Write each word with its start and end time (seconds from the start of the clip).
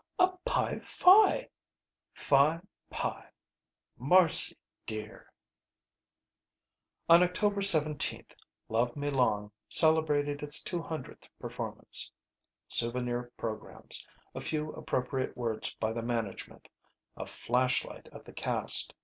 "A 0.17 0.31
Pi 0.45 0.79
Phi." 0.79 1.47
"Phi 2.11 2.59
pie 2.89 3.29
Marcy 3.97 4.57
dear 4.87 5.31
"On 7.07 7.21
October 7.21 7.61
17th 7.61 8.33
"Love 8.67 8.95
Me 8.95 9.11
Long" 9.11 9.51
celebrated 9.69 10.41
its 10.41 10.63
two 10.63 10.81
hundredth 10.81 11.27
performance. 11.39 12.11
Souvenir 12.67 13.31
programs. 13.37 14.03
A 14.33 14.41
few 14.41 14.71
appropriate 14.71 15.37
words 15.37 15.75
by 15.75 15.91
the 15.93 16.01
management. 16.01 16.67
A 17.15 17.27
flashlight 17.27 18.07
of 18.07 18.23
the 18.23 18.33
cast. 18.33 18.95